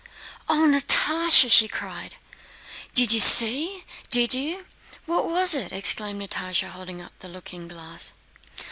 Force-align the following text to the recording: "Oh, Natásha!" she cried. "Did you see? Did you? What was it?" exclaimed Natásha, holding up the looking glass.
"Oh, 0.49 0.67
Natásha!" 0.67 1.51
she 1.51 1.67
cried. 1.67 2.15
"Did 2.95 3.11
you 3.11 3.19
see? 3.19 3.85
Did 4.09 4.33
you? 4.33 4.65
What 5.05 5.27
was 5.29 5.53
it?" 5.53 5.71
exclaimed 5.71 6.19
Natásha, 6.27 6.69
holding 6.69 6.99
up 6.99 7.13
the 7.19 7.29
looking 7.29 7.67
glass. 7.67 8.13